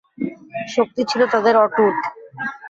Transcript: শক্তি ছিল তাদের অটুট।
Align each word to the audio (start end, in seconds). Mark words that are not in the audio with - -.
শক্তি 0.67 1.01
ছিল 1.09 1.21
তাদের 1.33 1.55
অটুট। 1.57 1.95